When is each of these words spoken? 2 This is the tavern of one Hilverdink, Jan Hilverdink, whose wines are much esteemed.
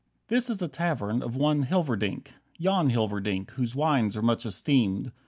2 0.29 0.35
This 0.35 0.49
is 0.49 0.57
the 0.57 0.67
tavern 0.67 1.21
of 1.21 1.35
one 1.35 1.63
Hilverdink, 1.63 2.29
Jan 2.59 2.89
Hilverdink, 2.89 3.51
whose 3.51 3.75
wines 3.75 4.17
are 4.17 4.23
much 4.23 4.47
esteemed. 4.47 5.11